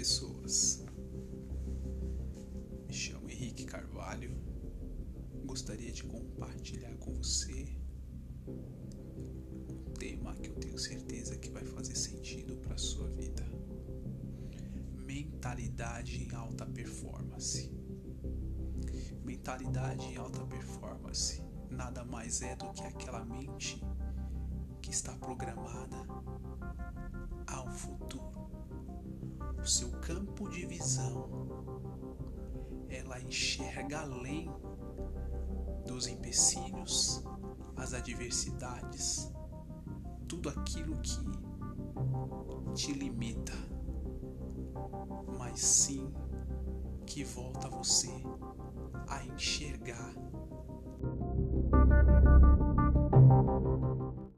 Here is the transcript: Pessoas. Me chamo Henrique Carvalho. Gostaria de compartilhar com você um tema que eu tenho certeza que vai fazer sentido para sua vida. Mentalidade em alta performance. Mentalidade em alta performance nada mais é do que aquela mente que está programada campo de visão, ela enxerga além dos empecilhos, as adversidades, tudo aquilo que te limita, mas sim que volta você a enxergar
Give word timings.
Pessoas. 0.00 0.82
Me 2.86 2.94
chamo 2.94 3.28
Henrique 3.28 3.66
Carvalho. 3.66 4.34
Gostaria 5.44 5.92
de 5.92 6.04
compartilhar 6.04 6.96
com 6.96 7.12
você 7.12 7.76
um 8.48 9.92
tema 9.98 10.34
que 10.36 10.48
eu 10.48 10.54
tenho 10.54 10.78
certeza 10.78 11.36
que 11.36 11.50
vai 11.50 11.66
fazer 11.66 11.94
sentido 11.94 12.56
para 12.56 12.78
sua 12.78 13.10
vida. 13.10 13.44
Mentalidade 15.04 16.24
em 16.24 16.34
alta 16.34 16.64
performance. 16.64 17.70
Mentalidade 19.22 20.06
em 20.06 20.16
alta 20.16 20.46
performance 20.46 21.42
nada 21.70 22.06
mais 22.06 22.40
é 22.40 22.56
do 22.56 22.72
que 22.72 22.84
aquela 22.84 23.22
mente 23.22 23.84
que 24.80 24.92
está 24.92 25.12
programada 25.18 26.02
campo 30.40 30.48
de 30.48 30.64
visão, 30.64 31.28
ela 32.88 33.20
enxerga 33.20 34.00
além 34.00 34.50
dos 35.86 36.06
empecilhos, 36.06 37.22
as 37.76 37.92
adversidades, 37.92 39.30
tudo 40.26 40.48
aquilo 40.48 40.98
que 41.00 41.20
te 42.74 42.92
limita, 42.92 43.52
mas 45.38 45.60
sim 45.60 46.10
que 47.06 47.22
volta 47.22 47.68
você 47.68 48.22
a 49.08 49.22
enxergar 49.24 49.69